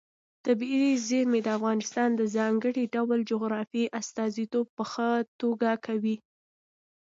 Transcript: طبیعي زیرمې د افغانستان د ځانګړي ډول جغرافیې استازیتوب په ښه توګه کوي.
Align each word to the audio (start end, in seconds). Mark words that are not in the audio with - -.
طبیعي 0.45 0.91
زیرمې 1.07 1.39
د 1.43 1.47
افغانستان 1.57 2.09
د 2.15 2.21
ځانګړي 2.35 2.83
ډول 2.95 3.19
جغرافیې 3.31 3.85
استازیتوب 3.99 4.65
په 4.77 4.83
ښه 4.91 5.09
توګه 5.41 5.69
کوي. 5.85 6.15